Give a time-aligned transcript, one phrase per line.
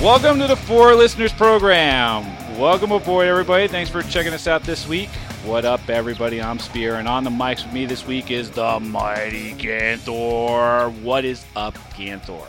[0.00, 2.24] Welcome to the Four Listeners Program.
[2.58, 3.68] Welcome aboard, everybody.
[3.68, 5.10] Thanks for checking us out this week.
[5.44, 6.40] What up, everybody?
[6.40, 10.90] I'm Spear, and on the mics with me this week is the mighty Ganthor.
[11.02, 12.46] What is up, Ganthor?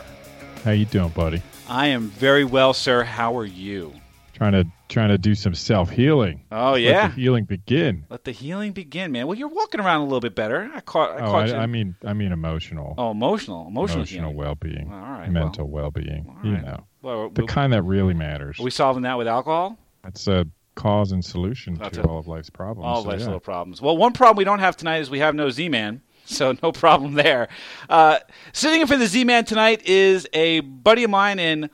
[0.64, 1.42] How you doing, buddy?
[1.68, 3.04] I am very well, sir.
[3.04, 3.92] How are you?
[4.32, 6.40] Trying to trying to do some self healing.
[6.50, 8.06] Oh Let yeah, the healing begin.
[8.08, 9.26] let the healing begin, man.
[9.26, 10.70] Well, you're walking around a little bit better.
[10.74, 11.10] I caught.
[11.20, 11.54] I oh, caught you.
[11.54, 16.26] I, I mean, I mean emotional, oh, emotional, emotional, emotional well-being, All right, mental well-being.
[16.28, 16.64] all You right.
[16.64, 18.58] know, Well, the we- kind that really matters.
[18.60, 19.78] are we solving that with alcohol?
[20.02, 22.06] That's a cause and solution That's to it.
[22.06, 22.86] all of life's problems.
[22.86, 23.26] All so, life's yeah.
[23.26, 23.82] little problems.
[23.82, 27.14] Well, one problem we don't have tonight is we have no Z-Man, so no problem
[27.14, 27.48] there.
[27.88, 28.18] Uh,
[28.52, 31.68] sitting in for the Z-Man tonight is a buddy of mine and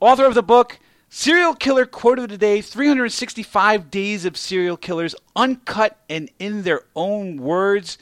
[0.00, 5.14] author of the book Serial Killer Quote of the Day: 365 Days of Serial Killers,
[5.34, 7.96] uncut and in their own words.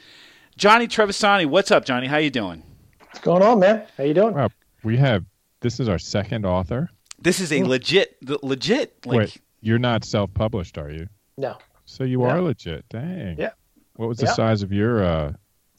[0.57, 2.07] Johnny Trevisani, what's up, Johnny?
[2.07, 2.63] How you doing?
[3.01, 3.85] What's going on, man?
[3.97, 4.35] How you doing?
[4.35, 4.49] Wow,
[4.83, 5.25] we have
[5.65, 6.91] this is our second author.
[7.19, 8.95] This is a legit, the- legit.
[9.07, 11.09] Like, Wait, you're not self-published, are you?
[11.39, 12.29] No, So you Yeah.
[12.35, 12.85] are legit.
[12.91, 13.37] Dang.
[13.39, 13.51] Yeah.
[13.97, 14.33] What was the Yeah.
[14.35, 15.03] size of your?
[15.03, 15.33] uh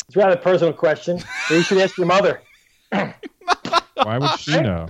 [0.07, 1.19] it's a rather personal question.
[1.49, 2.41] You should ask your mother.
[2.91, 4.87] Why would she know?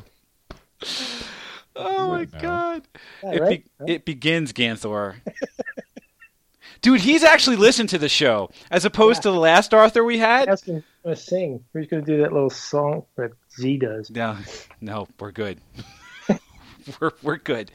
[1.76, 2.40] oh my Right now.
[2.40, 2.88] god!
[3.24, 3.66] Yeah, it, right?
[3.86, 5.16] be- it begins, Ganthor.
[6.82, 10.48] Dude, he's actually listened to the show as opposed to the last Arthur we had.
[10.50, 11.64] Ask him to sing.
[11.74, 14.10] Who's going to do that little song that Z does?
[14.12, 14.38] No,
[14.82, 15.60] no, we're good.
[17.02, 17.72] we're we're good.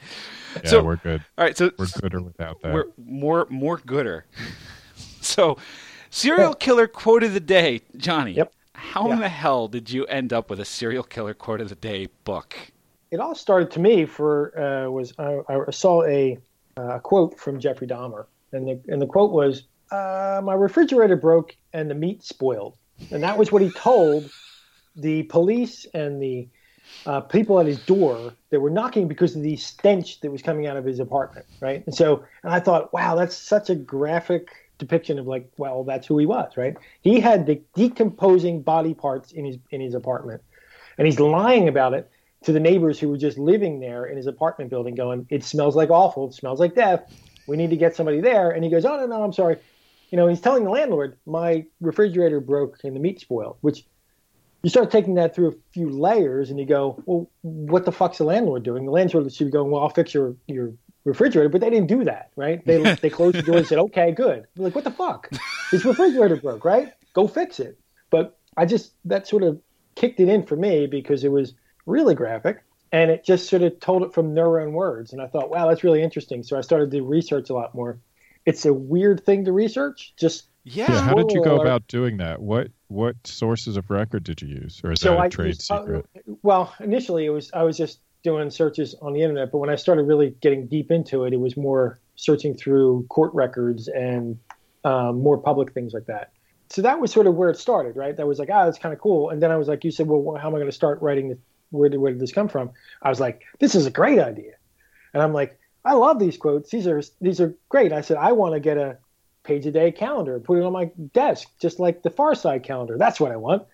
[0.64, 1.24] Yeah, So- we're good.
[1.38, 2.72] All right, so We're gooder without that.
[2.74, 4.26] we're more more gooder.
[5.20, 5.56] so,
[6.10, 8.32] serial killer quote of the day, Johnny.
[8.32, 8.52] Yep.
[8.74, 11.74] How in the hell did you end up with a serial killer quote of the
[11.74, 12.56] day book?
[13.10, 16.38] It all started to me for uh, was I, I saw a
[16.76, 21.54] uh, quote from Jeffrey Dahmer, and the and the quote was, uh, "My refrigerator broke
[21.72, 22.76] and the meat spoiled,"
[23.10, 24.30] and that was what he told
[24.96, 26.48] the police and the
[27.06, 30.66] uh, people at his door that were knocking because of the stench that was coming
[30.66, 31.84] out of his apartment, right?
[31.86, 34.48] And so, and I thought, wow, that's such a graphic
[34.78, 36.76] depiction of like, well, that's who he was, right?
[37.02, 40.42] He had the decomposing body parts in his in his apartment,
[40.98, 42.10] and he's lying about it
[42.44, 45.76] to the neighbors who were just living there in his apartment building, going, "It smells
[45.76, 46.28] like awful.
[46.28, 47.02] It smells like death.
[47.46, 49.58] We need to get somebody there." And he goes, "Oh no, no, I'm sorry."
[50.10, 53.84] You know, he's telling the landlord, "My refrigerator broke and the meat spoiled," which
[54.62, 58.18] you start taking that through a few layers and you go, well, what the fuck's
[58.18, 58.84] the landlord doing?
[58.84, 60.72] The landlord should be going, well, I'll fix your, your
[61.04, 62.64] refrigerator, but they didn't do that, right?
[62.64, 64.46] They, they closed the door and said, okay, good.
[64.54, 65.30] You're like, what the fuck?
[65.70, 66.92] His refrigerator broke, right?
[67.14, 67.78] Go fix it.
[68.10, 69.60] But I just, that sort of
[69.94, 71.54] kicked it in for me because it was
[71.86, 75.12] really graphic and it just sort of told it from their own words.
[75.12, 76.42] And I thought, wow, that's really interesting.
[76.42, 77.98] So I started to research a lot more.
[78.46, 80.92] It's a weird thing to research, just Yeah.
[80.92, 82.40] Yeah, how did you go about doing that?
[82.40, 85.46] What what sources of record did you use, or is so that a I trade
[85.48, 86.06] used- uh, secret?
[86.42, 89.76] well, initially it was I was just doing searches on the internet, but when I
[89.76, 94.38] started really getting deep into it, it was more searching through court records and
[94.84, 96.32] um, more public things like that.
[96.68, 98.14] So that was sort of where it started, right?
[98.14, 99.30] That was like, ah, that's kind of cool.
[99.30, 101.30] And then I was like, you said, well, how am I going to start writing
[101.30, 101.38] this?
[101.70, 102.70] Where did, where did this come from?
[103.00, 104.52] I was like, this is a great idea.
[105.14, 106.70] And I'm like, I love these quotes.
[106.70, 107.92] These are these are great.
[107.92, 108.98] I said, I want to get a
[109.50, 112.96] page a day calendar, put it on my desk, just like the Far Side calendar.
[112.96, 113.64] That's what I want.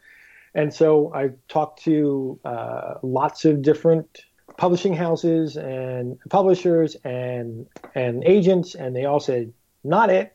[0.55, 4.23] And so I talked to uh, lots of different
[4.57, 9.53] publishing houses and publishers and and agents, and they all said,
[9.85, 10.35] "Not it."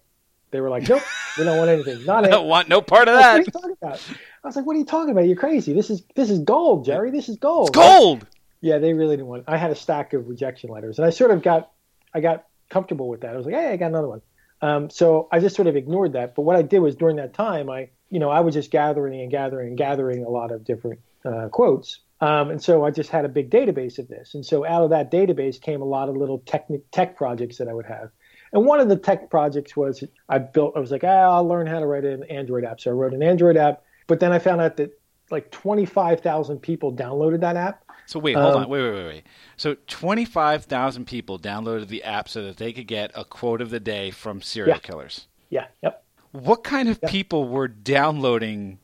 [0.51, 1.01] They were like, "Nope,
[1.39, 2.05] we don't want anything.
[2.05, 3.37] Not I it." don't want no part of that.
[3.37, 4.17] like, what are you talking about?
[4.43, 5.25] I was like, "What are you talking about?
[5.25, 5.73] You're crazy.
[5.73, 7.09] This is this is gold, Jerry.
[7.09, 8.27] This is gold." It's gold.
[8.61, 9.41] Yeah, they really didn't want.
[9.41, 9.45] It.
[9.51, 11.71] I had a stack of rejection letters, and I sort of got,
[12.13, 13.33] I got comfortable with that.
[13.33, 14.21] I was like, hey, I got another one.
[14.61, 16.35] Um, so I just sort of ignored that.
[16.35, 19.19] But what I did was during that time, I, you know, I was just gathering
[19.19, 21.99] and gathering and gathering a lot of different uh, quotes.
[22.21, 24.35] Um, and so I just had a big database of this.
[24.35, 27.67] And so out of that database came a lot of little tech tech projects that
[27.67, 28.11] I would have.
[28.53, 30.73] And one of the tech projects was I built.
[30.75, 32.79] I was like, ah, I'll learn how to write an Android app.
[32.79, 33.81] So I wrote an Android app.
[34.07, 34.91] But then I found out that
[35.31, 37.83] like 25,000 people downloaded that app.
[38.11, 39.23] So wait, hold Um, on, wait, wait, wait, wait.
[39.55, 43.69] So twenty-five thousand people downloaded the app so that they could get a quote of
[43.69, 44.79] the day from serial Yeah.
[44.79, 45.27] killers.
[45.49, 45.67] Yeah.
[45.81, 46.03] Yep.
[46.33, 48.79] What kind of people were downloading?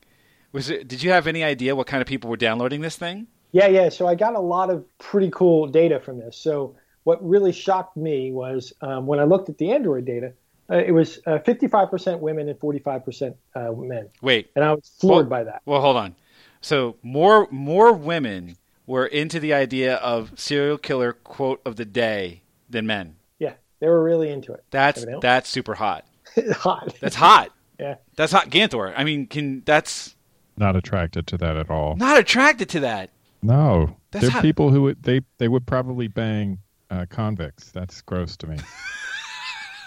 [0.52, 0.88] Was it?
[0.88, 3.26] Did you have any idea what kind of people were downloading this thing?
[3.52, 3.90] Yeah, yeah.
[3.90, 6.34] So I got a lot of pretty cool data from this.
[6.38, 10.32] So what really shocked me was um, when I looked at the Android data,
[10.70, 15.28] uh, it was uh, 55% women and 45% uh, men, Wait, and I was floored
[15.28, 15.60] Well- by that.
[15.66, 16.14] well, hold on.
[16.62, 18.56] So more more women
[18.88, 23.14] were into the idea of serial killer quote of the day than men.
[23.38, 24.64] Yeah, they were really into it.
[24.70, 25.20] That's Evidently.
[25.22, 26.04] that's super hot.
[26.52, 26.96] hot.
[27.00, 27.52] That's hot.
[27.80, 27.94] Yeah.
[28.16, 28.92] That's hot, Ganthor.
[28.96, 30.16] I mean, can that's
[30.56, 31.94] Not attracted to that at all.
[31.94, 33.10] not attracted to that.
[33.40, 36.58] No, That's they're how- people who would they they would probably bang
[36.90, 37.70] uh, convicts.
[37.70, 38.56] That's gross to me.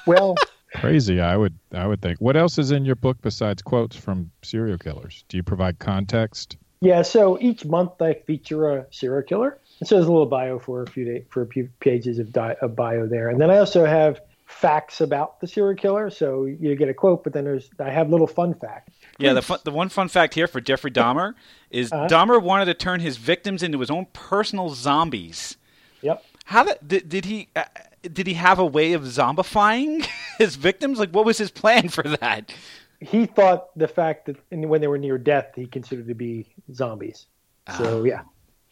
[0.07, 0.35] Well,
[0.75, 1.19] Crazy.
[1.19, 2.19] I would I would think.
[2.19, 5.25] What else is in your book besides quotes from serial killers?
[5.27, 6.55] Do you provide context?
[6.81, 7.01] Yeah.
[7.03, 9.57] So each month I feature a serial killer.
[9.79, 12.31] And so there's a little bio for a few day, for a few pages of,
[12.31, 16.09] di- of bio there, and then I also have facts about the serial killer.
[16.09, 18.93] So you get a quote, but then there's I have little fun facts.
[19.17, 21.33] Yeah, the fun, the one fun fact here for Jeffrey Dahmer
[21.69, 22.07] is Uh-huh.
[22.07, 25.57] Dahmer wanted to turn his victims into his own personal zombies.
[26.01, 26.23] Yep.
[26.45, 27.63] How that, did, did he uh,
[28.03, 30.05] did he have a way of zombifying
[30.37, 30.99] his victims?
[30.99, 32.53] Like, what was his plan for that?
[33.01, 37.25] He thought the fact that when they were near death, he considered to be zombies.
[37.67, 37.77] Ah.
[37.77, 38.21] So yeah,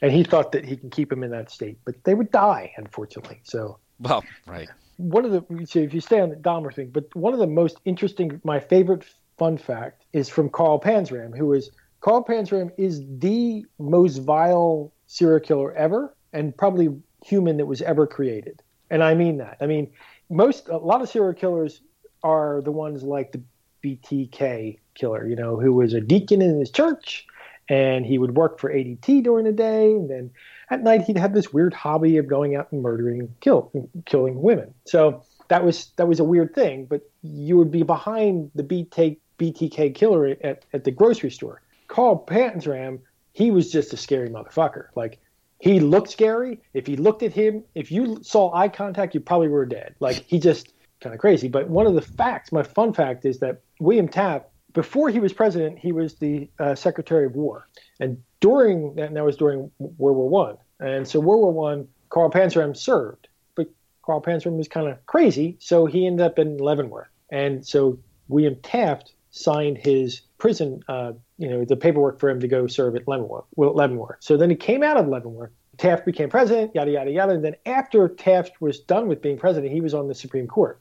[0.02, 2.72] and he thought that he can keep them in that state, but they would die,
[2.78, 3.40] unfortunately.
[3.44, 4.70] So Well, right.
[4.98, 7.48] one of the so if you stay on the Dahmer thing, but one of the
[7.48, 9.04] most interesting, my favorite
[9.38, 11.72] fun fact is from Carl Panzram, who is
[12.02, 16.90] Carl Panzram is the most vile serial killer ever, and probably
[17.26, 18.62] human that was ever created.
[18.90, 19.58] And I mean that.
[19.60, 19.92] I mean,
[20.30, 21.82] most a lot of serial killers
[22.24, 23.42] are the ones like the
[23.84, 27.26] BTK killer, you know, who was a deacon in his church,
[27.68, 30.32] and he would work for ADT during the day, and then
[30.70, 33.72] at night he'd have this weird hobby of going out and murdering, kill,
[34.06, 34.74] killing women.
[34.86, 39.18] So that was that was a weird thing, but you would be behind the BTK,
[39.38, 41.62] BTK killer at, at the grocery store.
[41.88, 43.00] Carl Panzram,
[43.34, 44.88] he was just a scary motherfucker.
[44.96, 45.20] Like
[45.60, 46.62] he looked scary.
[46.74, 49.96] If he looked at him, if you saw eye contact, you probably were dead.
[50.00, 51.48] Like he just kind of crazy.
[51.48, 55.34] But one of the facts, my fun fact, is that William Taft, before he was
[55.34, 57.68] president, he was the uh, Secretary of War,
[58.00, 60.58] and during that, and that was during World War One.
[60.80, 63.68] And so World War One, Carl Panzram served, but
[64.04, 67.10] Carl Panzram was kind of crazy, so he ended up in Leavenworth.
[67.30, 72.48] And so William Taft signed his prison, uh, you know, the paperwork for him to
[72.48, 73.46] go serve at Leavenworth.
[73.56, 74.18] Well, Leavenworth.
[74.22, 75.52] So then he came out of Leavenworth.
[75.78, 77.34] Taft became president, yada yada yada.
[77.34, 80.80] And then after Taft was done with being president, he was on the Supreme Court.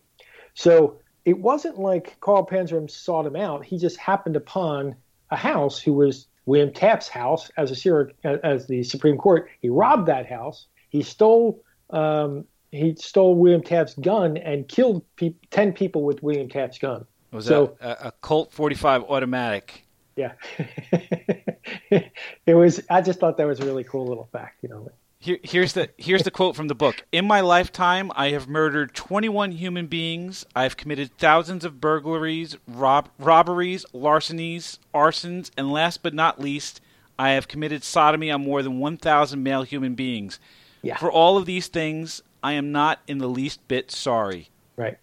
[0.59, 3.65] So it wasn't like Carl Panzram sought him out.
[3.65, 4.97] He just happened upon
[5.31, 9.49] a house who was William Taft's house as a serial, as the Supreme Court.
[9.61, 10.67] He robbed that house.
[10.89, 16.49] He stole um, he stole William Taft's gun and killed pe- ten people with William
[16.49, 17.07] Taft's gun.
[17.31, 19.85] Was So- that a, a Colt 45 automatic?
[20.17, 20.33] Yeah,
[21.91, 22.81] it was.
[22.91, 24.59] I just thought that was a really cool little fact.
[24.65, 27.05] You know, Here, here's the here's the quote from the book.
[27.11, 30.47] In my lifetime, I have murdered 21 human beings.
[30.55, 36.81] I have committed thousands of burglaries, rob- robberies, larcenies, arsons, and last but not least,
[37.19, 40.39] I have committed sodomy on more than 1,000 male human beings.
[40.83, 40.97] Yeah.
[40.97, 44.51] For all of these things, I am not in the least bit sorry.
[44.77, 44.99] right?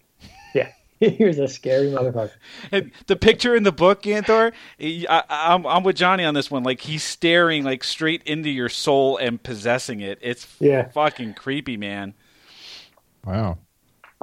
[0.98, 2.30] Yeah, he was a scary motherfucker.
[2.72, 6.62] And the picture in the book, Ganthor, I, I'm, I'm with Johnny on this one.
[6.62, 10.18] Like he's staring like straight into your soul and possessing it.
[10.22, 10.88] It's Yeah.
[10.90, 12.14] fucking creepy, man.
[13.26, 13.58] Wow.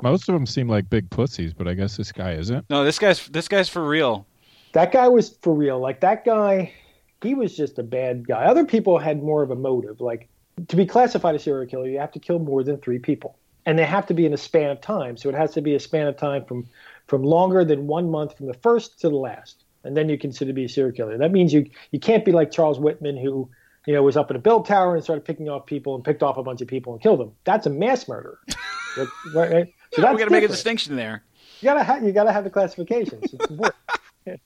[0.02, 2.68] Most of them seem like big pussies, but I guess this guy isn't.
[2.70, 4.26] No, this guy's this guy's for real.
[4.74, 5.80] That guy was for real.
[5.80, 6.74] Like that guy,
[7.22, 8.46] he was just a bad guy.
[8.46, 10.02] Other people had more of a motive.
[10.02, 10.30] Like
[10.68, 13.78] to be classified as serial killer, you have to kill more than three people, and
[13.78, 15.18] they have to be in a span of time.
[15.18, 16.68] So it has to be a span of time from
[17.08, 20.50] from longer than one month from the first to the last, and then you consider
[20.50, 21.18] to be a serial killer.
[21.18, 23.50] That means you you can't be like Charles Whitman, who
[23.86, 26.24] you know was up in a bell tower and started picking off people and picked
[26.24, 27.32] off a bunch of people and killed them.
[27.44, 28.40] That's a mass murder.
[29.34, 29.74] right, right?
[29.94, 31.24] So that's we got to make a distinction there.
[31.62, 33.34] You gotta ha- you gotta have the classifications.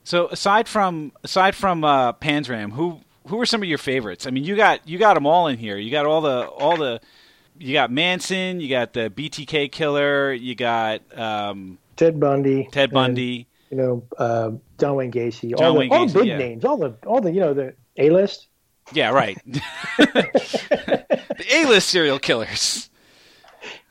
[0.07, 4.27] So aside from aside from uh, Panzram, who who are some of your favorites?
[4.27, 5.77] I mean, you got you got them all in here.
[5.77, 7.01] You got all the all the
[7.59, 12.69] you got Manson, you got the BTK killer, you got um, Ted Bundy.
[12.71, 13.47] Ted and, Bundy.
[13.71, 15.57] you know, uh, John Wayne Gacy.
[15.57, 16.39] John all the, Wayne all Gacy, big yeah.
[16.39, 16.65] names.
[16.65, 18.49] All the all the you know the A list.
[18.93, 19.37] Yeah, right.
[19.99, 22.89] the A-list serial killers.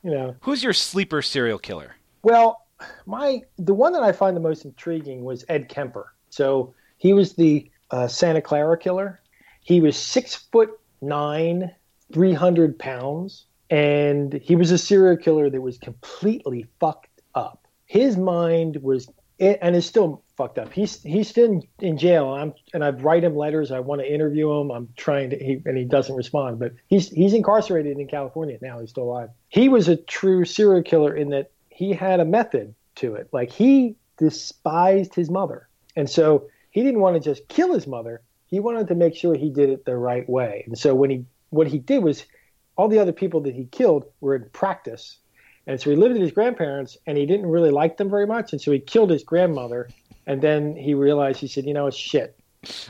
[0.04, 1.96] You know, Who's your sleeper serial killer?
[2.24, 2.62] well,
[3.06, 6.14] my the one that I find the most intriguing was Ed Kemper.
[6.30, 9.20] So he was the uh, Santa Clara killer.
[9.66, 11.74] He was six foot nine,
[12.14, 17.68] three hundred pounds, and he was a serial killer that was completely fucked up.
[17.88, 20.72] His mind was, and is still fucked up.
[20.72, 22.30] He's he's still in, in jail.
[22.30, 23.72] I'm and I write him letters.
[23.72, 24.70] I want to interview him.
[24.70, 26.60] I'm trying to, he, and he doesn't respond.
[26.60, 28.80] But he's he's incarcerated in California now.
[28.80, 29.30] He's still alive.
[29.50, 33.30] He was a true serial killer in that he had a method to it.
[33.32, 38.22] Like he despised his mother, and so he didn't want to just kill his mother.
[38.48, 40.64] He wanted to make sure he did it the right way.
[40.68, 42.26] And so when he what he did was
[42.78, 45.18] all the other people that he killed were in practice.
[45.68, 48.52] And so he lived with his grandparents and he didn't really like them very much.
[48.52, 49.92] And so he killed his grandmother.
[50.28, 52.38] And then he realized, he said, you know, it's shit.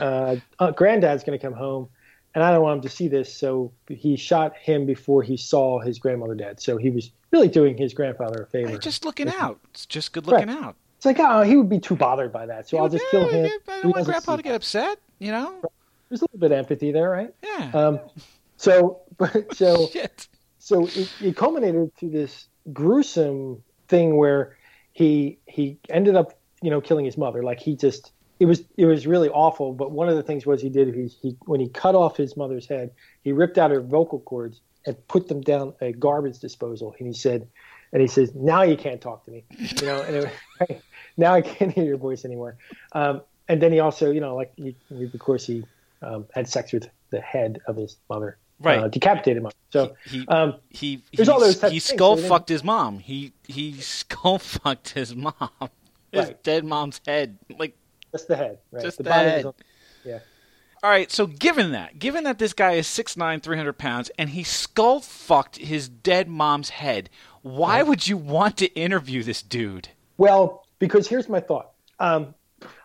[0.00, 1.88] uh, uh, granddad's going to come home,
[2.34, 3.34] and I don't want him to see this.
[3.36, 6.60] So he shot him before he saw his grandmother dead.
[6.62, 8.70] So he was really doing his grandfather a favor.
[8.70, 9.60] Hey, just looking out.
[9.72, 10.64] It's just good looking Right.
[10.64, 10.76] out.
[10.96, 12.68] It's like, oh, he would be too bothered by that.
[12.68, 13.50] So I'll just kill him.
[13.68, 14.98] I don't want Grandpa to get upset.
[15.18, 15.60] You know.
[16.08, 17.34] There's a little bit of empathy there, right?
[17.42, 17.70] Yeah.
[17.74, 18.00] Um,
[18.56, 20.28] so, but so Shit.
[20.58, 24.56] so it, it culminated to this gruesome thing where
[24.92, 28.86] he he ended up you know killing his mother like he just it was it
[28.86, 31.68] was really awful but one of the things was he did he, he when he
[31.68, 32.90] cut off his mother's head
[33.22, 37.14] he ripped out her vocal cords and put them down a garbage disposal and he
[37.14, 37.46] said
[37.92, 40.16] and he says now you can't talk to me you know and
[40.68, 40.82] it,
[41.16, 42.56] now i can't hear your voice anymore
[42.92, 45.64] um, and then he also you know like he, he- of course he
[46.02, 48.78] um, had sex with the head of his mother Right.
[48.78, 52.16] uh, decapitated mother so He um, he there's he, all those he of things, skull
[52.16, 52.98] so fucked his mom.
[53.00, 55.34] He he skull fucked his mom.
[56.12, 56.42] His Right.
[56.42, 57.36] dead mom's head.
[57.58, 57.76] Like
[58.12, 58.82] Just the head, right?
[58.82, 59.44] Just the the body head.
[59.46, 59.54] on-
[60.04, 60.18] yeah.
[60.82, 64.42] All right, so given that, given that this guy is 6'9", 300 pounds, and he
[64.44, 67.10] skull fucked his dead mom's head,
[67.42, 69.88] why would you want to interview this dude?
[70.16, 71.70] Well, because here's my thought.
[71.98, 72.34] Um,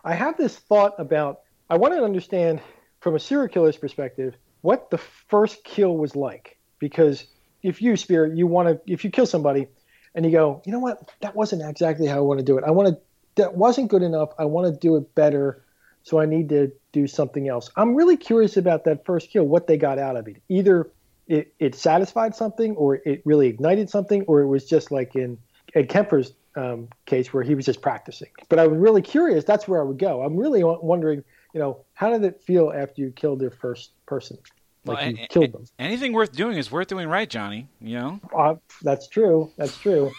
[0.03, 1.41] I have this thought about.
[1.69, 2.61] I want to understand
[2.99, 6.57] from a serial killer's perspective what the first kill was like.
[6.79, 7.25] Because
[7.63, 9.67] if you, Spirit, you want to, if you kill somebody,
[10.13, 12.63] and you go, you know what, that wasn't exactly how I want to do it.
[12.65, 12.97] I want to.
[13.35, 14.31] That wasn't good enough.
[14.37, 15.63] I want to do it better.
[16.03, 17.69] So I need to do something else.
[17.77, 20.41] I'm really curious about that first kill, what they got out of it.
[20.49, 20.91] Either
[21.27, 25.37] it, it satisfied something, or it really ignited something, or it was just like in
[25.73, 28.29] Ed Kemper's um, case where he was just practicing.
[28.49, 29.43] But I was really curious.
[29.45, 30.21] That's where I would go.
[30.21, 33.91] I'm really w- wondering, you know, how did it feel after you killed your first
[34.05, 34.37] person?
[34.85, 35.65] Like Well, you a- killed a- them.
[35.79, 37.67] Anything worth doing is worth doing right, Johnny.
[37.79, 39.51] You know, Uh, that's true.
[39.57, 40.11] That's true.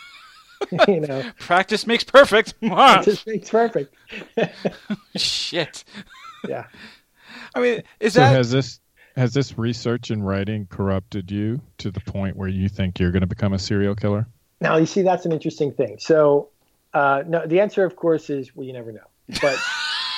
[0.88, 2.54] you know, practice makes perfect.
[2.62, 3.94] it just makes perfect.
[5.16, 5.84] Shit.
[6.48, 6.66] Yeah.
[7.54, 8.80] I mean, is So that has this
[9.16, 13.20] has this research and writing corrupted you to the point where you think you're going
[13.20, 14.26] to become a serial killer?
[14.62, 15.96] Now you see that's an interesting thing.
[15.98, 16.50] So,
[16.94, 19.00] uh, no, the answer, of course, is well, you never know.
[19.40, 19.58] But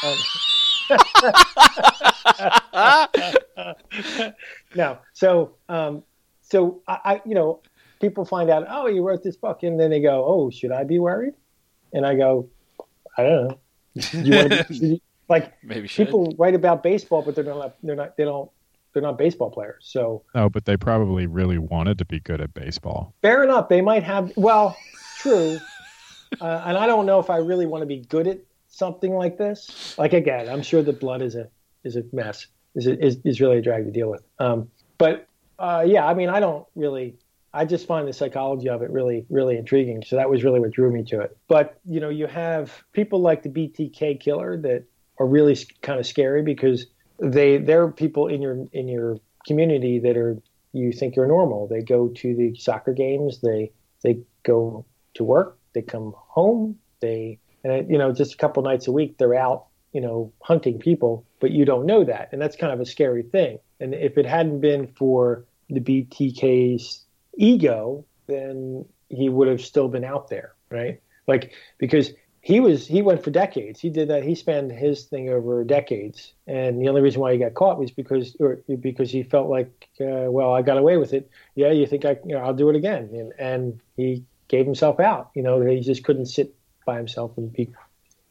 [0.04, 0.18] um,
[4.76, 4.98] no.
[5.14, 6.02] So, um,
[6.42, 7.62] so I, I, you know,
[8.00, 10.84] people find out, oh, you wrote this book, and then they go, oh, should I
[10.84, 11.32] be worried?
[11.94, 12.50] And I go,
[13.16, 13.58] I don't know.
[14.12, 16.06] You want to be, like maybe should?
[16.06, 18.50] people write about baseball, but they're not, they're not, they don't,
[18.94, 19.84] they're not baseball players.
[19.86, 23.14] So No, but they probably really wanted to be good at baseball.
[23.20, 23.68] fair enough.
[23.68, 24.32] They might have.
[24.36, 24.76] Well,
[25.18, 25.58] true.
[26.40, 29.38] Uh, and I don't know if I really want to be good at something like
[29.38, 29.96] this.
[29.96, 31.48] Like again, I'm sure the blood is a
[31.84, 32.48] is a mess.
[32.74, 34.24] Is a, is is really a drag to deal with.
[34.40, 35.28] Um, but
[35.60, 37.14] uh, yeah, I mean, I don't really.
[37.52, 40.02] I just find the psychology of it really really intriguing.
[40.04, 41.36] So that was really what drew me to it.
[41.46, 44.82] But you know, you have people like the BTK killer that
[45.20, 46.86] are really kind of scary because
[47.18, 50.38] they they're people in your in your community that are
[50.72, 51.68] you think you're normal.
[51.68, 53.40] They go to the soccer games.
[53.40, 53.70] They
[54.02, 55.58] they go to work.
[55.72, 56.78] They come home.
[57.00, 60.32] They and uh, you know just a couple nights a week they're out you know
[60.42, 63.58] hunting people, but you don't know that, and that's kind of a scary thing.
[63.80, 67.04] And if it hadn't been for the BTK's
[67.36, 71.00] ego, then he would have still been out there, right?
[71.26, 72.12] Like because
[72.44, 73.80] he was he went for decades.
[73.80, 74.22] He did that.
[74.22, 77.90] He spent his thing over decades, and the only reason why he got caught was
[77.90, 81.30] because or because he felt like, uh, well, I got away with it.
[81.54, 85.00] Yeah, you think I, you know, I'll do it again, and and he gave himself
[85.00, 85.30] out.
[85.34, 87.70] You know, he just couldn't sit by himself and be.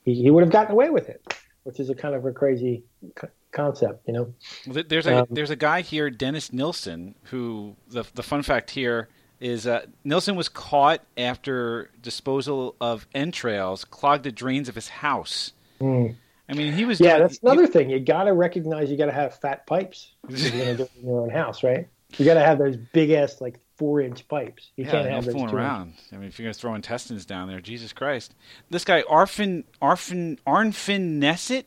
[0.06, 2.84] He, he would have gotten away with it, which is a kind of a crazy
[3.20, 4.34] c- concept, you know.
[4.68, 9.10] There's a Um, there's a guy here, Dennis Nilsen, who the the fun fact here
[9.44, 15.52] is uh, Nilsen was caught after disposal of entrails clogged the drains of his house.
[15.82, 17.90] I mean, he was Yeah, doing- that's another thing.
[17.90, 20.84] You got to recognize you got to have fat pipes if you're going to do
[20.84, 21.88] it in your own house, right?
[22.18, 24.72] You got to have those big ass like four inch pipes.
[24.78, 25.94] You Yeah, can't have those fooling around.
[26.14, 28.36] I mean, if you're gonna throw intestines down there, Jesus Christ!
[28.70, 31.64] This guy Arfin Arfin Arnfinn Nesset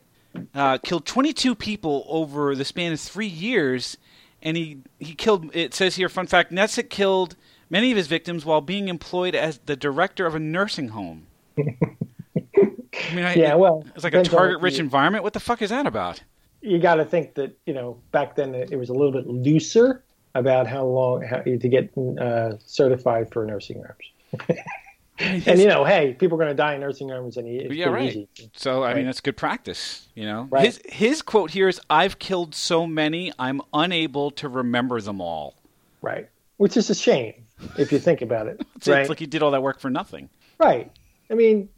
[0.54, 3.96] uh, killed 22 people over the span of three years,
[4.40, 5.50] and he he killed.
[5.54, 7.34] It says here, fun fact: Nesset killed
[7.70, 11.26] many of his victims while being employed as the director of a nursing home.
[11.58, 15.24] I mean, I, Yeah, well, it's like a depends on what target-rich environment.
[15.24, 16.22] What the fuck is that about?
[16.60, 20.02] You got to think that you know back then it was a little bit looser
[20.34, 24.58] about how long how, to get uh, certified for nursing homes.
[25.46, 27.88] and you know, hey, people are going to die in nursing homes, and it's Yeah,
[27.88, 28.08] right.
[28.08, 28.28] easy.
[28.54, 29.04] So I mean, Right.
[29.06, 30.48] that's good practice, you know.
[30.50, 30.64] Right.
[30.64, 35.54] His his quote here is, "I've killed so many, I'm unable to remember them all."
[36.02, 36.28] Right.
[36.56, 37.45] Which is a shame
[37.78, 38.60] if you think about it.
[38.76, 39.00] It's, right.
[39.00, 40.28] it's like you did all that work for nothing.
[40.58, 40.92] Right.
[41.30, 41.70] I mean,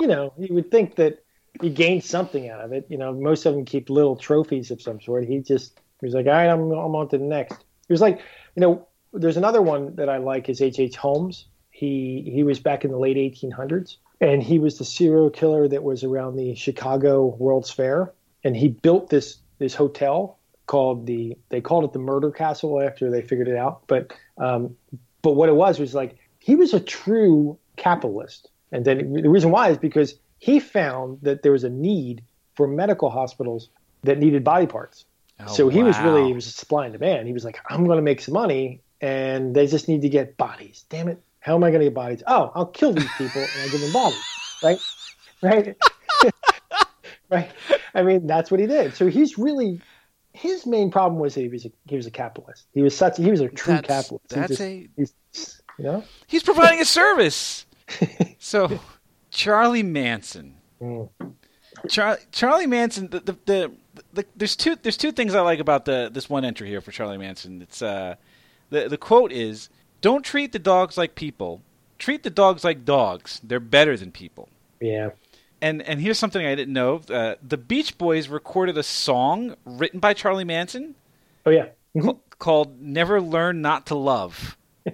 [0.00, 1.22] you know, you would think that
[1.62, 2.86] you gained something out of it.
[2.88, 5.24] You know, most of them keep little trophies of some sort.
[5.24, 7.58] He just he was like, all right, I'm I'm on to the next.
[7.86, 8.20] He was like,
[8.56, 10.78] you know, there's another one that I like is H.
[10.78, 10.96] H.
[10.96, 11.46] Holmes.
[11.70, 15.82] He he was back in the late 1800s, and he was the serial killer that
[15.82, 18.12] was around the Chicago World's Fair,
[18.44, 23.10] and he built this this hotel called the they called it the Murder Castle after
[23.10, 24.76] they figured it out, but um,
[25.22, 29.50] but what it was was like he was a true capitalist, and then the reason
[29.50, 32.22] why is because he found that there was a need
[32.54, 33.68] for medical hospitals
[34.02, 35.04] that needed body parts.
[35.40, 37.26] Oh, so he was really he was supply and demand.
[37.26, 40.36] He was like, I'm going to make some money, and they just need to get
[40.36, 40.84] bodies.
[40.90, 41.22] Damn it!
[41.42, 42.22] How am I going to get bodies?
[42.26, 44.22] Oh, I'll kill these people and I'll give them bodies.
[44.62, 44.78] Right?
[45.42, 45.76] Right?
[47.30, 47.50] right?
[47.94, 48.94] I mean, that's what he did.
[48.94, 49.80] So he's really
[50.34, 52.64] his main problem was that he was a, he was a capitalist.
[52.72, 54.28] He was such he was a true That's- capitalist.
[54.28, 55.14] That's just- a- he's,
[55.78, 56.04] you know.
[56.26, 57.66] He's providing a service.
[58.38, 58.80] so,
[59.30, 60.56] Charlie Manson.
[60.80, 61.08] Mm.
[61.88, 63.08] Char- Charlie Manson.
[63.08, 63.72] The, the, the,
[64.12, 66.92] the, there's two there's two things I like about the this one entry here for
[66.92, 67.60] Charlie Manson.
[67.62, 68.16] It's uh,
[68.70, 69.68] the the quote is,
[70.00, 71.62] "Don't treat the dogs like people.
[71.98, 73.40] Treat the dogs like dogs.
[73.44, 74.48] They're better than people."
[74.80, 75.10] Yeah.
[75.62, 77.00] And and here's something I didn't know.
[77.08, 80.96] Uh, the Beach Boys recorded a song written by Charlie Manson
[81.46, 81.68] Oh yeah.
[81.98, 84.58] ca- called "Never Learn Not to Love."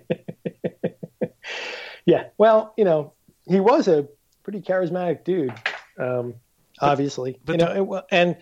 [2.09, 2.29] Yeah.
[2.39, 3.13] Well, you know,
[3.47, 4.09] he was a
[4.43, 5.53] pretty charismatic dude,
[5.99, 6.37] um,
[6.81, 7.39] obviously.
[7.45, 8.37] but you know, and, well, and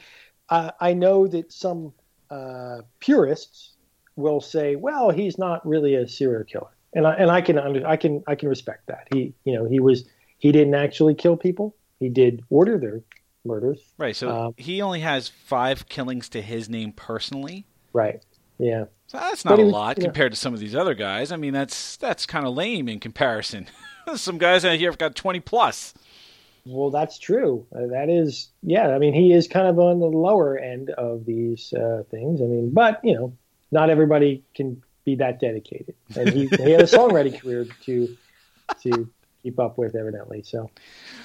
[0.48, 1.92] uh, I know that some
[2.30, 3.72] uh, purists
[4.14, 7.84] will say, "Well, he's not really a serial killer," and I and I can under,
[7.84, 9.08] I can I can respect that.
[9.12, 10.04] He, you know, he was
[10.38, 11.74] he didn't actually kill people.
[12.00, 13.00] He did order their
[13.44, 13.80] murders.
[13.98, 14.14] Right.
[14.16, 17.64] So Um, he only has five killings to his name personally.
[17.92, 18.22] Right.
[18.58, 18.86] Yeah.
[19.06, 21.30] So that's But not a was- lot compared to some of these other guys.
[21.32, 23.66] I mean, that's that's kind of lame in comparison.
[24.16, 25.94] some guys out here have got twenty plus.
[26.68, 27.64] Well, that's true.
[27.72, 28.88] Uh, that is, yeah.
[28.88, 32.40] I mean, he is kind of on the lower end of these uh, things.
[32.40, 33.32] I mean, but you know,
[33.70, 38.16] not everybody can be that dedicated, and he, he had a songwriting career to
[38.82, 39.08] to
[39.44, 40.42] keep up with, evidently.
[40.42, 40.68] So,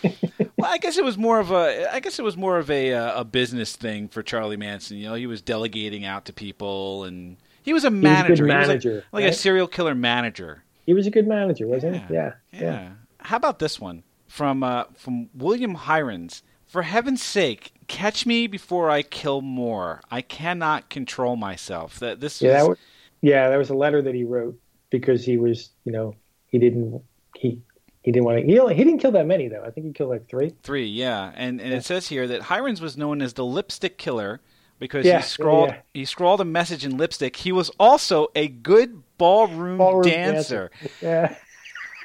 [0.61, 2.93] Well, I guess it was more of a I guess it was more of a
[2.93, 4.97] uh, a business thing for Charlie Manson.
[4.97, 8.03] You know, he was delegating out to people, and he was a he was a
[8.03, 8.27] manager.
[8.35, 9.03] He was like- manager.
[9.11, 9.33] like, right?
[9.33, 10.63] a serial killer manager.
[10.85, 12.07] he was a good manager, wasn't Yeah.
[12.07, 12.13] he?
[12.13, 12.33] Yeah.
[12.53, 12.89] Yeah.
[13.19, 16.43] How about this one from uh, from William Heirens?
[16.67, 19.99] For heaven's sake, catch me before I kill more.
[20.09, 21.99] I cannot control myself.
[21.99, 22.53] That this Yeah.
[22.53, 22.77] was That was,
[23.21, 23.49] yeah.
[23.49, 24.57] That was a letter that he wrote
[24.89, 26.15] because he was, you know,
[26.47, 27.01] he didn't
[27.35, 27.59] he
[28.03, 28.45] he didn't want to.
[28.45, 29.63] He, only, he didn't kill that many though.
[29.63, 30.53] I think he killed like three.
[30.63, 30.85] three.
[30.85, 34.41] Yeah, and and it says here that Heirens was known as the lipstick killer
[34.79, 35.77] because Yeah, he scrawled yeah.
[35.93, 37.35] he scrawled a message in lipstick.
[37.35, 40.71] He was also a good ballroom, Ballroom dancer.
[41.01, 41.35] Yeah.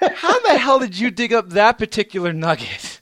[0.01, 3.01] How the hell did you dig up that particular nugget?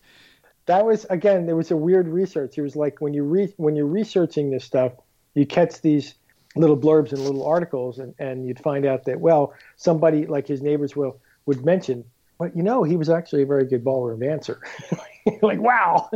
[0.66, 3.76] that was again there was a weird research it was like when you re- when
[3.76, 4.92] you're researching this stuff
[5.35, 6.14] you catch these
[6.57, 10.62] little blurbs and little articles and, and you'd find out that well somebody like his
[10.62, 12.02] neighbors will would mention
[12.38, 14.61] but you know he was actually a very good ballroom dancer
[15.42, 16.11] like wow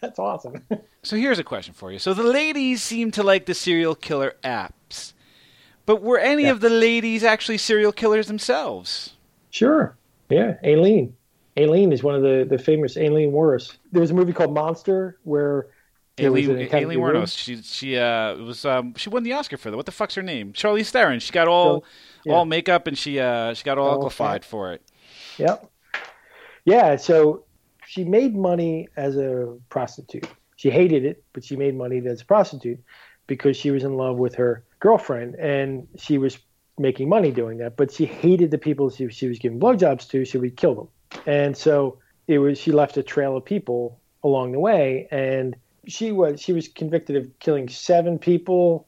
[0.00, 0.62] that's awesome
[1.02, 1.98] So here's a question for you.
[1.98, 5.12] So the ladies seem to like the serial killer apps,
[5.84, 6.50] but were any Yeah.
[6.52, 9.16] of the ladies actually serial killers themselves?
[9.50, 9.96] sure
[10.30, 11.14] yeah aileen
[11.58, 13.76] aileen is one of the the famous aileen Wuornos.
[13.90, 15.66] there was a movie called monster where
[16.20, 17.36] Aileen, Aileen Wuornos.
[17.36, 19.76] She she uh was um she won the Oscar for that.
[19.78, 20.52] What the fuck's her name?
[20.52, 21.20] Charlize Theron.
[21.20, 21.84] She got all
[22.24, 22.34] Yeah.
[22.34, 24.82] all makeup and she uh she got all uglified for it.
[25.38, 25.70] Yep.
[26.64, 27.44] Yeah, so
[27.86, 30.26] she made money as a prostitute.
[30.56, 32.80] She hated it, but she made money as a prostitute
[33.26, 36.38] because she was in love with her girlfriend and she was
[36.78, 37.76] making money doing that.
[37.76, 40.88] But she hated the people she, she was giving blowjobs to, so we'd kill them.
[41.26, 46.12] And so it was she left a trail of people along the way and she
[46.12, 48.86] was she was convicted of killing seven people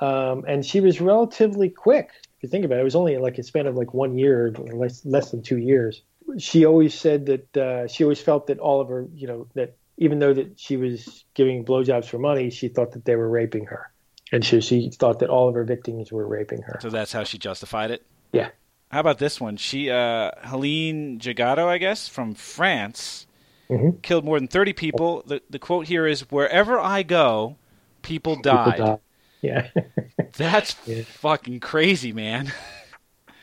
[0.00, 2.10] um, and she was relatively quick
[2.42, 5.04] you think about it it was only like a span of like one year less,
[5.04, 6.02] less than two years
[6.38, 9.76] she always said that uh, she always felt that all of her you know that
[9.98, 13.66] even though that she was giving blowjobs for money she thought that they were raping
[13.66, 13.90] her
[14.32, 17.24] and she, she thought that all of her victims were raping her So that's how
[17.24, 18.02] she justified it.
[18.32, 18.48] yeah
[18.90, 19.56] How about this one?
[19.56, 23.26] She uh Hélène Jégado, I guess, from France,
[23.70, 24.02] Mhm.
[24.02, 25.22] killed more than 30 people.
[25.26, 27.56] The the quote here is wherever I go,
[28.02, 28.76] people died.
[28.76, 28.98] People die.
[29.42, 29.68] Yeah
[30.36, 31.02] That's Yeah.
[31.02, 32.50] fucking crazy, man.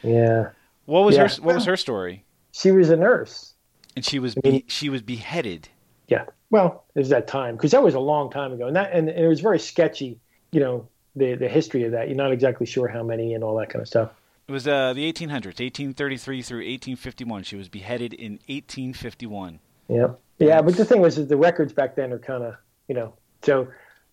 [0.04, 0.50] yeah
[0.86, 1.28] What was Yeah.
[1.28, 2.24] her what was her story?
[2.52, 3.54] she was a nurse
[3.96, 5.70] And she was I mean- be, she was beheaded.
[6.08, 6.26] Yeah.
[6.50, 9.08] Well, it was that time because that was a long time ago, and that and,
[9.10, 10.18] and it was very sketchy.
[10.52, 12.08] You know, the the history of that.
[12.08, 14.10] You're not exactly sure how many and all that kind of stuff.
[14.48, 17.44] It was uh, the 1800s, 1833 through 1851.
[17.44, 19.60] She was beheaded in 1851.
[19.90, 20.08] Yeah.
[20.40, 22.56] Yeah, but the thing was, is the records back then are kind of,
[22.88, 23.68] you know, so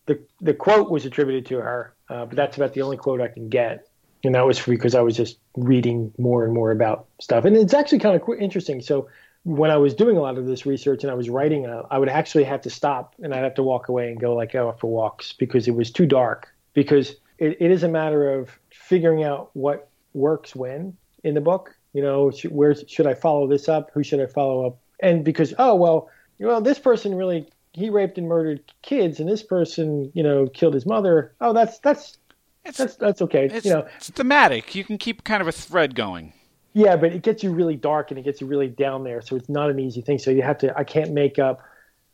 [0.07, 3.29] the the quote was attributed to her, uh, but that's about the only quote I
[3.29, 3.89] can get,
[4.25, 7.75] and that was because I was just reading more and more about stuff, and it's
[7.75, 8.81] actually kind of qu- interesting.
[8.81, 9.09] So
[9.47, 11.99] when I was doing a lot of this research and I was writing, uh, I
[11.99, 14.81] would actually have to stop and I'd have to walk away and go like out
[14.81, 16.53] for walks because it was too dark.
[16.75, 21.77] Because it, it is a matter of figuring out what works when in the book.
[21.93, 23.93] You know, sh- where should I follow this up?
[23.95, 24.79] Who should I follow up?
[24.99, 29.43] And because oh well, well this person really he raped and murdered kids, and this
[29.43, 31.35] person you know killed his mother.
[31.41, 32.19] Oh, that's that's
[32.65, 33.47] It's, that's that's okay.
[33.53, 34.75] it's, you know, it's thematic.
[34.75, 36.33] You can keep kind of a thread going.
[36.73, 39.21] yeah, but it gets you really dark and it gets you really down there.
[39.23, 40.19] So it's not an easy thing.
[40.19, 40.77] So you have to.
[40.77, 41.63] I can't make up.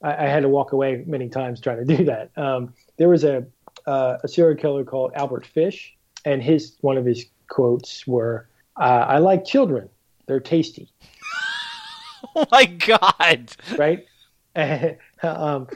[0.03, 2.31] I, I had to walk away many times trying to do that.
[2.37, 3.47] Um, there was a
[3.87, 5.95] uh, a serial killer called Albert Fish,
[6.25, 8.47] and his one of his quotes were,
[8.77, 9.89] uh, "I like children.
[10.27, 10.89] They're tasty."
[12.35, 13.53] Oh my god!
[13.77, 14.07] right?
[14.55, 14.97] And,
[15.39, 15.69] um,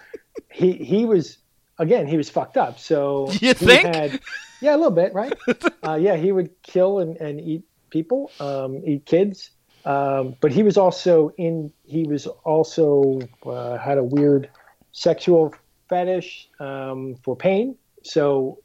[0.50, 1.38] he he was
[1.78, 2.78] again he was fucked up.
[2.78, 3.94] So You think?
[3.94, 4.20] Had,
[4.60, 5.32] yeah, a little bit, right?
[5.86, 9.50] uh, yeah, he would kill and, and eat people, um, eat kids.
[9.84, 11.72] Um, but he was also in.
[11.84, 14.50] He was also uh, had a weird
[14.92, 15.54] sexual
[15.88, 17.76] fetish um, for pain.
[18.02, 18.58] So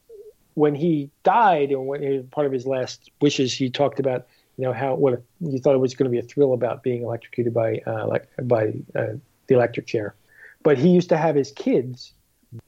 [0.54, 4.26] when he died, and when he, part of his last wishes, he talked about
[4.58, 7.02] you know how what you thought it was going to be a thrill about being
[7.02, 9.14] electrocuted by uh, like by uh,
[9.46, 10.14] the electric chair,
[10.62, 12.12] but he used to have his kids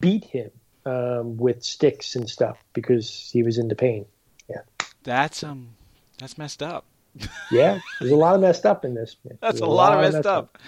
[0.01, 0.51] beat him
[0.87, 4.07] um, with sticks and stuff because he was into pain.
[4.49, 4.63] Yeah,
[5.03, 5.71] That's um,
[6.19, 6.85] that's messed up.
[7.51, 9.17] Yeah, there's a lot of messed up in this.
[9.25, 10.59] That's There's a lot of messed up.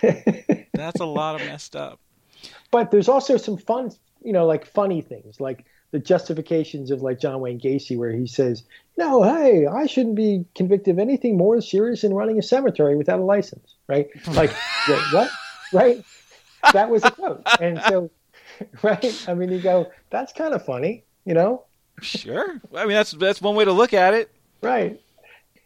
[0.72, 2.00] That's a lot of messed up.
[2.70, 3.90] but there's also some fun,
[4.22, 8.26] you know, like funny things, like the justifications of like John Wayne Gacy, where he
[8.26, 8.62] says,
[8.96, 13.20] "No, hey, I shouldn't be convicted of anything more serious than running a cemetery without
[13.20, 14.08] a license." Right?
[14.28, 14.50] Like
[15.12, 15.30] what?
[15.72, 16.02] Right?
[16.72, 18.10] That was a quote, and so,
[18.82, 19.24] right?
[19.28, 21.64] I mean, you go, that's kind of funny, you know?
[22.00, 22.60] Sure.
[22.74, 24.30] I mean, that's that's one way to look at it.
[24.62, 25.00] Right?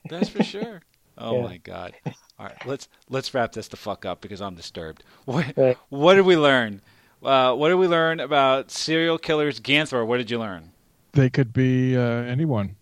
[0.09, 0.83] That's for sure.
[1.21, 1.43] Oh Yeah.
[1.43, 1.95] my god.
[2.39, 5.03] All right, let's let's wrap this the fuck up because I'm disturbed.
[5.25, 5.77] What Right.
[5.89, 6.81] what did we learn?
[7.25, 9.59] Uh, what did we learn about serial killers?
[9.59, 10.71] Ganthor, what did you learn?
[11.15, 12.77] They could be uh, anyone.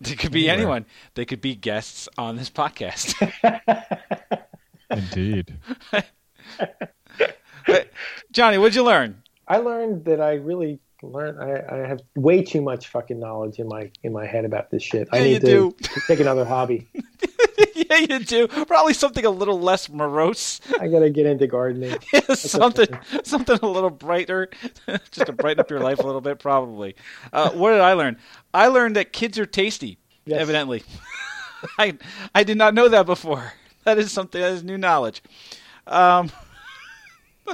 [0.00, 0.62] They could be Anywhere.
[0.62, 0.86] anyone.
[1.14, 3.12] They could be guests on this podcast.
[4.90, 5.58] Indeed.
[8.32, 9.22] Johnny, what'd you learn?
[9.48, 11.40] I learned that I really learned.
[11.40, 14.82] I, I have way too much fucking knowledge in my in my head about this
[14.82, 15.08] shit.
[15.12, 15.76] I Yeah, need you to, do.
[16.06, 16.86] take another hobby.
[17.74, 18.48] yeah, you do.
[18.48, 20.60] Probably something a little less morose.
[20.80, 21.96] I gotta get into gardening.
[22.34, 22.88] something
[23.24, 24.48] something a little brighter,
[25.10, 26.38] just to brighten up your life a little bit.
[26.38, 26.94] Probably.
[27.32, 28.16] Uh, what did I learn?
[28.54, 29.98] I learned that kids are tasty.
[30.24, 30.40] Yes.
[30.40, 30.84] Evidently,
[31.78, 31.98] I
[32.34, 33.52] I did not know that before.
[33.84, 35.20] That is something that is new knowledge.
[35.88, 36.30] Um,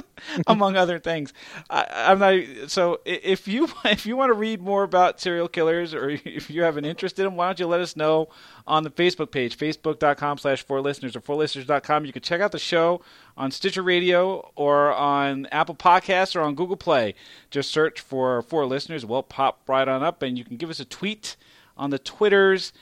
[0.47, 1.33] among other things,
[1.69, 2.69] I, I'm not.
[2.69, 6.63] So if you if you want to read more about serial killers, or if you
[6.63, 8.29] have an interest in them, why don't you let us know
[8.67, 12.05] on the Facebook page, facebook.com slash four listeners or fourlisteners.com.
[12.05, 13.01] You can check out the show
[13.37, 17.15] on Stitcher Radio or on Apple Podcasts or on Google Play.
[17.49, 19.05] Just search for four listeners.
[19.05, 21.35] We'll pop right on up, and you can give us a tweet
[21.77, 22.73] on the Twitters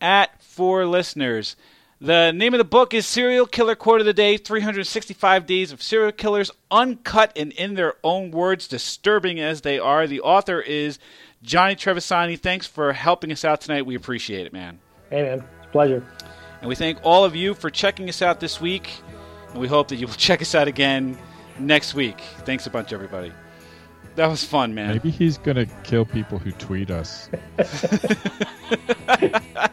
[0.00, 1.56] at four listeners.
[2.00, 5.82] The name of the book is Serial Killer Quote of the Day 365 Days of
[5.82, 10.06] Serial Killers, uncut and in their own words, disturbing as they are.
[10.06, 10.98] The author is
[11.42, 12.38] Johnny Trevisani.
[12.38, 13.86] Thanks for helping us out tonight.
[13.86, 14.78] We appreciate it, man.
[15.08, 16.04] Hey man, it's a pleasure.
[16.60, 18.92] And we thank all of you for checking us out this week.
[19.52, 21.16] And we hope that you will check us out again
[21.58, 22.20] next week.
[22.40, 23.32] Thanks a bunch, everybody.
[24.16, 24.88] That was fun, man.
[24.88, 27.30] Maybe he's going to kill people who tweet us.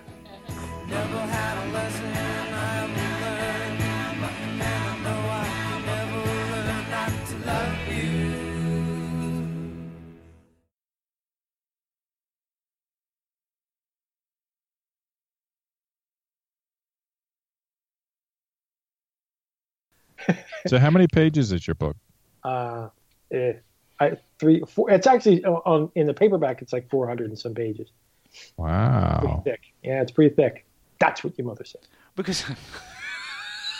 [20.67, 21.97] So, how many pages is your book?
[22.43, 22.89] Uh,
[23.31, 23.53] eh,
[23.99, 24.89] I three four.
[24.91, 26.61] It's actually on- on in the paperback.
[26.61, 27.89] It's like four hundred and some pages.
[28.31, 29.41] Pretty Wow.
[29.45, 29.61] thick.
[29.83, 30.65] Yeah, it's pretty thick.
[30.99, 31.81] That's what your mother said.
[32.15, 32.43] Because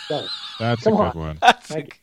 [0.08, 1.12] That's Come a on.
[1.12, 1.38] good one.
[1.42, 2.00] that's Thank you.